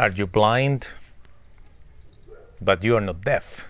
Are 0.00 0.08
you 0.08 0.26
blind? 0.26 0.88
But 2.58 2.82
you 2.82 2.96
are 2.96 3.02
not 3.02 3.20
deaf. 3.20 3.66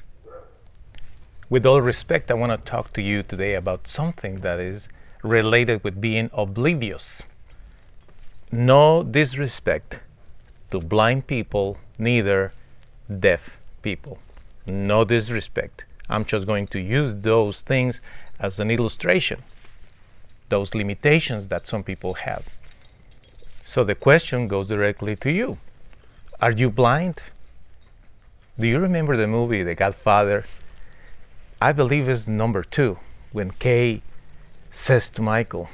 With 1.49 1.67
all 1.67 1.83
respect, 1.83 2.31
I 2.31 2.35
want 2.35 2.53
to 2.53 2.71
talk 2.71 2.93
to 2.93 3.03
you 3.03 3.25
today 3.25 3.55
about 3.55 3.89
something 3.89 4.37
that 4.37 4.61
is 4.61 4.89
related 5.25 5.83
with 5.83 6.01
being 6.01 6.31
oblivious. 6.33 7.25
No 8.53 9.03
disrespect 9.03 9.99
to 10.71 10.79
blind 10.79 11.27
people, 11.27 11.79
neither 11.99 12.53
deaf 13.09 13.59
people. 13.83 14.21
No 14.65 15.05
disrespect. 15.05 15.85
I'm 16.09 16.25
just 16.25 16.47
going 16.47 16.69
to 16.69 16.79
use 16.79 17.13
those 17.25 17.63
things 17.63 18.01
as 18.39 18.61
an 18.61 18.71
illustration, 18.71 19.41
those 20.49 20.77
limitations 20.77 21.49
that 21.49 21.67
some 21.67 21.83
people 21.83 22.15
have. 22.15 22.47
So 23.65 23.83
the 23.83 23.97
question 23.97 24.47
goes 24.47 24.69
directly 24.69 25.17
to 25.17 25.33
you 25.33 25.59
are 26.41 26.51
you 26.51 26.71
blind? 26.71 27.21
Do 28.59 28.67
you 28.67 28.79
remember 28.79 29.15
the 29.15 29.27
movie 29.27 29.63
The 29.63 29.75
Godfather? 29.75 30.47
I 31.61 31.73
believe 31.73 32.09
it's 32.09 32.27
number 32.27 32.63
two 32.63 32.99
when 33.31 33.51
Kay 33.51 34.01
says 34.71 35.11
to 35.11 35.23
Michael, 35.23 35.69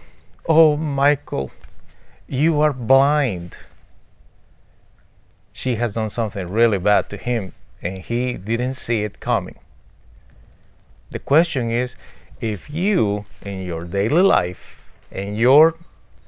Oh, 0.49 0.77
Michael, 0.77 1.53
you 2.27 2.61
are 2.61 2.73
blind. 2.73 3.57
She 5.53 5.77
has 5.77 5.95
done 5.95 6.11
something 6.11 6.51
really 6.51 6.79
bad 6.79 7.11
to 7.11 7.17
him 7.17 7.53
and 7.81 7.99
he 7.99 8.33
didn't 8.33 8.75
see 8.75 9.05
it 9.05 9.21
coming. 9.21 9.61
The 11.11 11.21
question 11.21 11.71
is 11.71 11.95
if 12.41 12.69
you, 12.69 13.25
in 13.43 13.63
your 13.63 13.83
daily 13.83 14.23
life, 14.23 14.91
in 15.13 15.37
your 15.37 15.77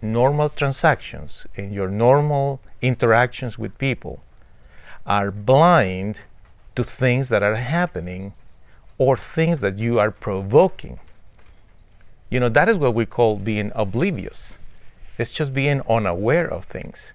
normal 0.00 0.48
transactions, 0.48 1.44
in 1.56 1.72
your 1.72 1.88
normal 1.88 2.60
interactions 2.80 3.58
with 3.58 3.76
people, 3.78 4.22
are 5.08 5.30
blind 5.30 6.20
to 6.76 6.84
things 6.84 7.30
that 7.30 7.42
are 7.42 7.56
happening 7.56 8.34
or 8.98 9.16
things 9.16 9.60
that 9.62 9.78
you 9.78 9.98
are 9.98 10.10
provoking. 10.10 11.00
You 12.30 12.40
know, 12.40 12.50
that 12.50 12.68
is 12.68 12.76
what 12.76 12.94
we 12.94 13.06
call 13.06 13.36
being 13.36 13.72
oblivious. 13.74 14.58
It's 15.16 15.32
just 15.32 15.54
being 15.54 15.80
unaware 15.88 16.46
of 16.46 16.66
things. 16.66 17.14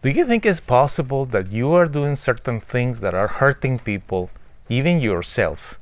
Do 0.00 0.08
you 0.10 0.24
think 0.24 0.46
it's 0.46 0.60
possible 0.60 1.26
that 1.26 1.50
you 1.50 1.72
are 1.72 1.86
doing 1.86 2.14
certain 2.14 2.60
things 2.60 3.00
that 3.00 3.14
are 3.14 3.26
hurting 3.26 3.80
people, 3.80 4.30
even 4.68 5.00
yourself, 5.00 5.80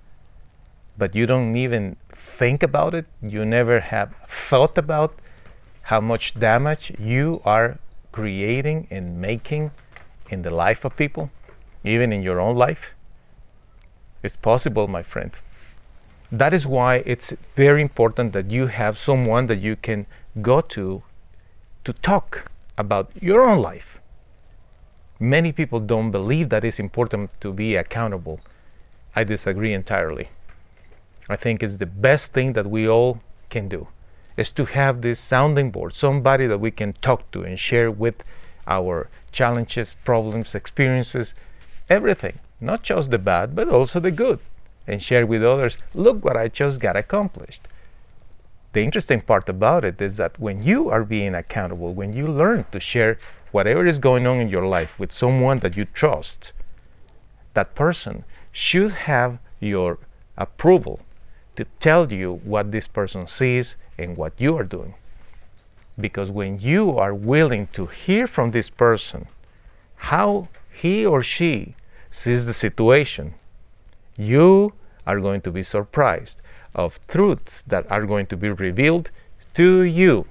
but 0.96 1.14
you 1.14 1.26
don't 1.26 1.54
even 1.54 1.96
think 2.10 2.62
about 2.62 2.94
it? 2.94 3.04
You 3.20 3.44
never 3.44 3.80
have 3.80 4.14
thought 4.26 4.78
about 4.78 5.14
how 5.82 6.00
much 6.00 6.40
damage 6.40 6.92
you 6.98 7.42
are 7.44 7.78
creating 8.12 8.88
and 8.90 9.20
making 9.20 9.72
in 10.28 10.42
the 10.42 10.50
life 10.50 10.84
of 10.84 10.96
people, 10.96 11.30
even 11.84 12.12
in 12.12 12.22
your 12.22 12.40
own 12.40 12.56
life? 12.56 12.94
It's 14.22 14.36
possible, 14.36 14.88
my 14.88 15.02
friend. 15.02 15.32
That 16.32 16.52
is 16.52 16.66
why 16.66 17.02
it's 17.06 17.32
very 17.54 17.80
important 17.82 18.32
that 18.32 18.50
you 18.50 18.66
have 18.66 18.98
someone 18.98 19.46
that 19.46 19.60
you 19.60 19.76
can 19.76 20.06
go 20.42 20.60
to 20.60 21.02
to 21.84 21.92
talk 21.92 22.50
about 22.76 23.10
your 23.20 23.42
own 23.48 23.60
life. 23.60 24.00
Many 25.20 25.52
people 25.52 25.80
don't 25.80 26.10
believe 26.10 26.48
that 26.48 26.64
it's 26.64 26.80
important 26.80 27.30
to 27.40 27.52
be 27.52 27.76
accountable. 27.76 28.40
I 29.14 29.24
disagree 29.24 29.72
entirely. 29.72 30.28
I 31.28 31.36
think 31.36 31.62
it's 31.62 31.78
the 31.78 31.86
best 31.86 32.32
thing 32.32 32.52
that 32.52 32.66
we 32.66 32.88
all 32.88 33.20
can 33.48 33.68
do 33.68 33.88
is 34.36 34.50
to 34.50 34.64
have 34.66 35.00
this 35.00 35.18
sounding 35.18 35.70
board, 35.70 35.94
somebody 35.94 36.46
that 36.46 36.58
we 36.58 36.70
can 36.70 36.92
talk 36.94 37.30
to 37.30 37.42
and 37.42 37.58
share 37.58 37.90
with 37.90 38.22
our 38.66 39.08
challenges, 39.36 39.96
problems, 40.02 40.54
experiences, 40.54 41.34
everything, 41.90 42.38
not 42.58 42.82
just 42.82 43.10
the 43.10 43.18
bad, 43.18 43.54
but 43.54 43.68
also 43.68 44.00
the 44.00 44.10
good, 44.10 44.38
and 44.86 45.02
share 45.02 45.26
with 45.26 45.44
others 45.44 45.76
look 45.94 46.24
what 46.24 46.38
I 46.38 46.48
just 46.48 46.80
got 46.80 46.96
accomplished. 46.96 47.68
The 48.72 48.82
interesting 48.82 49.20
part 49.20 49.48
about 49.48 49.84
it 49.84 50.00
is 50.00 50.16
that 50.16 50.40
when 50.40 50.62
you 50.62 50.88
are 50.88 51.04
being 51.04 51.34
accountable, 51.34 51.92
when 51.92 52.14
you 52.14 52.26
learn 52.26 52.64
to 52.72 52.80
share 52.80 53.18
whatever 53.52 53.86
is 53.86 53.98
going 53.98 54.26
on 54.26 54.40
in 54.40 54.48
your 54.48 54.66
life 54.66 54.98
with 54.98 55.12
someone 55.12 55.58
that 55.58 55.76
you 55.76 55.84
trust, 55.84 56.52
that 57.52 57.74
person 57.74 58.24
should 58.52 58.92
have 58.92 59.38
your 59.60 59.98
approval 60.36 61.00
to 61.56 61.64
tell 61.78 62.10
you 62.10 62.40
what 62.44 62.72
this 62.72 62.86
person 62.86 63.26
sees 63.26 63.76
and 63.98 64.16
what 64.16 64.32
you 64.38 64.56
are 64.56 64.64
doing. 64.64 64.94
Because 65.98 66.30
when 66.30 66.58
you 66.58 66.98
are 66.98 67.14
willing 67.14 67.68
to 67.72 67.86
hear 67.86 68.26
from 68.26 68.50
this 68.50 68.68
person 68.68 69.26
how 69.96 70.48
he 70.70 71.06
or 71.06 71.22
she 71.22 71.74
sees 72.10 72.46
the 72.46 72.52
situation, 72.52 73.34
you 74.16 74.74
are 75.06 75.20
going 75.20 75.40
to 75.42 75.50
be 75.50 75.62
surprised 75.62 76.40
of 76.74 77.00
truths 77.08 77.62
that 77.62 77.90
are 77.90 78.04
going 78.04 78.26
to 78.26 78.36
be 78.36 78.50
revealed 78.50 79.10
to 79.54 79.82
you 79.82 80.26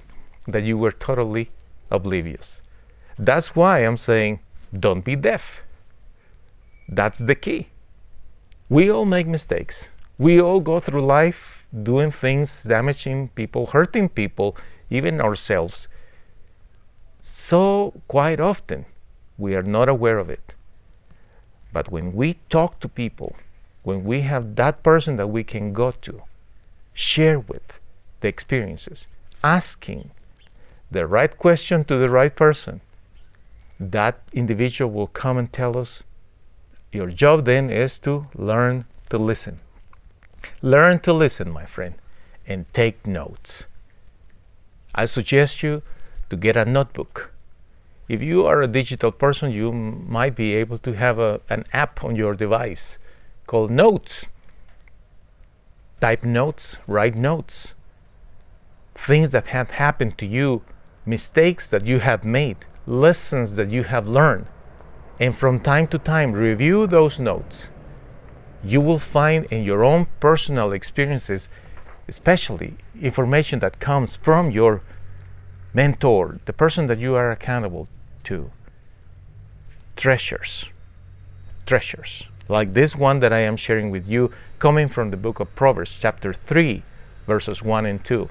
that 0.46 0.62
you 0.62 0.78
were 0.78 0.92
totally 0.92 1.50
oblivious. 1.90 2.62
That's 3.18 3.56
why 3.56 3.80
I'm 3.80 3.96
saying 3.96 4.40
don't 4.72 5.04
be 5.04 5.16
deaf. 5.16 5.60
That's 6.88 7.18
the 7.18 7.34
key. 7.34 7.68
We 8.68 8.90
all 8.90 9.04
make 9.04 9.26
mistakes. 9.26 9.88
We 10.18 10.40
all 10.40 10.60
go 10.60 10.80
through 10.80 11.04
life 11.04 11.66
doing 11.82 12.10
things, 12.10 12.62
damaging 12.62 13.28
people, 13.34 13.66
hurting 13.66 14.08
people, 14.10 14.56
even 14.90 15.20
ourselves. 15.20 15.88
So, 17.20 18.00
quite 18.08 18.40
often, 18.40 18.86
we 19.36 19.54
are 19.54 19.62
not 19.62 19.88
aware 19.88 20.18
of 20.18 20.30
it. 20.30 20.54
But 21.72 21.90
when 21.90 22.14
we 22.14 22.38
talk 22.48 22.80
to 22.80 22.88
people, 22.88 23.36
when 23.82 24.04
we 24.04 24.22
have 24.22 24.56
that 24.56 24.82
person 24.82 25.16
that 25.16 25.28
we 25.28 25.44
can 25.44 25.72
go 25.72 25.90
to, 25.90 26.22
share 26.94 27.38
with 27.38 27.78
the 28.20 28.28
experiences, 28.28 29.06
asking 29.44 30.10
the 30.90 31.06
right 31.06 31.36
question 31.36 31.84
to 31.84 31.96
the 31.96 32.08
right 32.08 32.34
person, 32.34 32.80
that 33.78 34.20
individual 34.32 34.90
will 34.90 35.06
come 35.06 35.36
and 35.36 35.52
tell 35.52 35.76
us. 35.76 36.02
Your 36.92 37.10
job 37.10 37.44
then 37.44 37.68
is 37.68 37.98
to 38.00 38.28
learn 38.34 38.86
to 39.10 39.18
listen. 39.18 39.60
Learn 40.62 41.00
to 41.00 41.12
listen, 41.12 41.50
my 41.50 41.66
friend, 41.66 41.94
and 42.46 42.72
take 42.72 43.06
notes. 43.06 43.64
I 44.96 45.04
suggest 45.04 45.62
you 45.62 45.82
to 46.30 46.36
get 46.36 46.56
a 46.56 46.64
notebook. 46.64 47.30
If 48.08 48.22
you 48.22 48.46
are 48.46 48.62
a 48.62 48.68
digital 48.68 49.12
person, 49.12 49.50
you 49.50 49.72
might 49.72 50.34
be 50.34 50.54
able 50.54 50.78
to 50.78 50.94
have 50.94 51.18
a, 51.18 51.40
an 51.50 51.64
app 51.72 52.02
on 52.02 52.16
your 52.16 52.34
device 52.34 52.98
called 53.46 53.70
Notes. 53.70 54.26
Type 56.00 56.24
notes, 56.24 56.76
write 56.86 57.14
notes. 57.14 57.74
Things 58.94 59.32
that 59.32 59.48
have 59.48 59.72
happened 59.72 60.16
to 60.18 60.26
you, 60.26 60.62
mistakes 61.04 61.68
that 61.68 61.86
you 61.86 61.98
have 61.98 62.24
made, 62.24 62.58
lessons 62.86 63.56
that 63.56 63.70
you 63.70 63.84
have 63.84 64.08
learned. 64.08 64.46
And 65.18 65.36
from 65.36 65.60
time 65.60 65.86
to 65.88 65.98
time, 65.98 66.32
review 66.32 66.86
those 66.86 67.20
notes. 67.20 67.68
You 68.62 68.80
will 68.80 68.98
find 68.98 69.44
in 69.46 69.62
your 69.62 69.84
own 69.84 70.06
personal 70.20 70.72
experiences 70.72 71.48
especially 72.08 72.76
information 73.00 73.58
that 73.60 73.80
comes 73.80 74.16
from 74.16 74.50
your 74.50 74.82
mentor, 75.74 76.38
the 76.46 76.52
person 76.52 76.86
that 76.86 76.98
you 76.98 77.14
are 77.14 77.30
accountable 77.30 77.88
to. 78.24 78.50
Treasures. 79.96 80.66
Treasures. 81.66 82.24
Like 82.48 82.74
this 82.74 82.94
one 82.94 83.20
that 83.20 83.32
I 83.32 83.40
am 83.40 83.56
sharing 83.56 83.90
with 83.90 84.06
you, 84.06 84.30
coming 84.58 84.88
from 84.88 85.10
the 85.10 85.16
book 85.16 85.40
of 85.40 85.54
Proverbs, 85.54 85.96
chapter 86.00 86.32
3, 86.32 86.82
verses 87.26 87.62
1 87.62 87.86
and 87.86 88.04
2. 88.04 88.28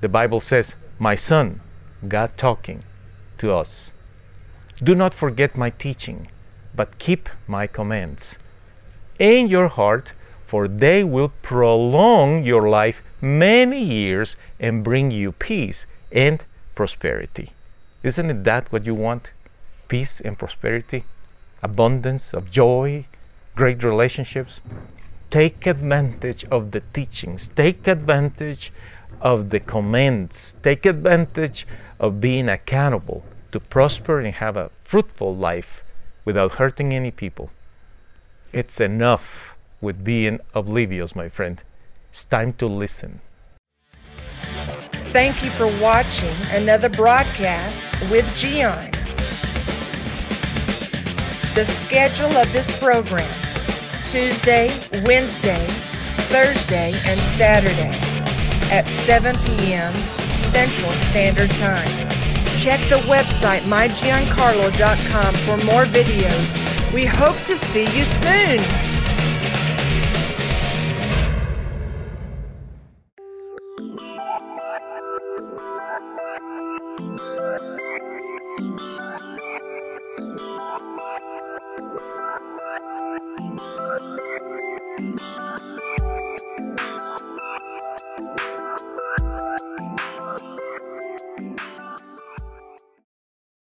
The 0.00 0.08
Bible 0.08 0.40
says, 0.40 0.74
My 0.98 1.14
son, 1.14 1.60
God 2.08 2.36
talking 2.36 2.82
to 3.38 3.52
us, 3.54 3.92
do 4.82 4.94
not 4.94 5.14
forget 5.14 5.56
my 5.56 5.70
teaching, 5.70 6.28
but 6.74 6.98
keep 6.98 7.28
my 7.46 7.66
commands 7.66 8.36
in 9.18 9.46
your 9.46 9.68
heart 9.68 10.12
for 10.52 10.68
they 10.68 11.02
will 11.02 11.32
prolong 11.40 12.44
your 12.44 12.68
life 12.68 13.02
many 13.22 13.82
years 13.82 14.36
and 14.60 14.84
bring 14.84 15.10
you 15.10 15.32
peace 15.32 15.86
and 16.12 16.44
prosperity. 16.74 17.52
Isn't 18.02 18.28
it 18.28 18.44
that 18.44 18.70
what 18.70 18.84
you 18.84 18.94
want? 18.94 19.30
Peace 19.88 20.20
and 20.20 20.38
prosperity, 20.38 21.06
abundance 21.62 22.34
of 22.34 22.50
joy, 22.50 23.06
great 23.56 23.82
relationships. 23.82 24.60
Take 25.30 25.66
advantage 25.66 26.44
of 26.50 26.72
the 26.72 26.82
teachings, 26.92 27.48
take 27.56 27.88
advantage 27.88 28.74
of 29.22 29.48
the 29.48 29.60
commands, 29.60 30.54
take 30.62 30.84
advantage 30.84 31.66
of 31.98 32.20
being 32.20 32.50
accountable 32.50 33.24
to 33.52 33.58
prosper 33.58 34.20
and 34.20 34.34
have 34.34 34.58
a 34.58 34.70
fruitful 34.84 35.34
life 35.34 35.82
without 36.26 36.56
hurting 36.60 36.92
any 36.92 37.10
people. 37.10 37.48
It's 38.52 38.82
enough 38.82 39.51
with 39.82 40.02
being 40.02 40.40
oblivious, 40.54 41.14
my 41.14 41.28
friend. 41.28 41.60
It's 42.10 42.24
time 42.24 42.54
to 42.54 42.66
listen. 42.66 43.20
Thank 45.12 45.44
you 45.44 45.50
for 45.50 45.66
watching 45.78 46.34
another 46.52 46.88
broadcast 46.88 47.84
with 48.10 48.24
Gian. 48.34 48.90
The 51.54 51.66
schedule 51.66 52.34
of 52.38 52.50
this 52.54 52.80
program 52.80 53.30
Tuesday, 54.06 54.68
Wednesday, 55.04 55.66
Thursday, 56.32 56.92
and 57.04 57.20
Saturday 57.36 57.98
at 58.70 58.86
7 59.04 59.36
p.m. 59.44 59.92
Central 60.50 60.92
Standard 61.10 61.50
Time. 61.52 61.88
Check 62.58 62.80
the 62.88 63.00
website 63.08 63.60
mygiancarlo.com 63.62 65.34
for 65.34 65.56
more 65.64 65.84
videos. 65.84 66.92
We 66.92 67.04
hope 67.04 67.36
to 67.44 67.56
see 67.56 67.84
you 67.98 68.04
soon. 68.04 69.01
Thank 81.74 81.92
you. 85.20 85.51